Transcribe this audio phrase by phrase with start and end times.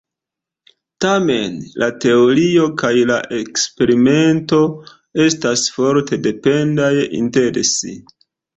[1.03, 4.63] Tamen, la teorio kaj la eksperimento
[5.29, 6.93] estas forte dependaj
[7.23, 7.97] inter si.